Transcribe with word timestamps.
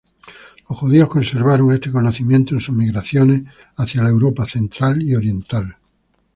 Los 0.67 0.79
judíos 0.79 1.07
conservaron 1.09 1.71
este 1.73 1.91
conocimiento 1.91 2.55
en 2.55 2.59
sus 2.61 2.75
migraciones 2.75 3.43
hacia 3.75 4.01
la 4.01 4.09
Europa 4.09 4.45
central 4.45 4.99
y 4.99 5.13
oriental. 5.13 5.77